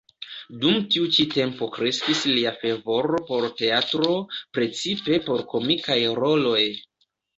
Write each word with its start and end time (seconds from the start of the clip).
Dum 0.61 0.77
tiu 0.93 1.09
ĉi 1.17 1.25
tempo 1.33 1.67
kreskis 1.75 2.23
lia 2.31 2.53
fervoro 2.63 3.19
por 3.27 3.47
teatro, 3.61 4.11
precipe 4.59 5.21
por 5.29 5.45
komikaj 5.55 5.99
roloj. 6.23 6.65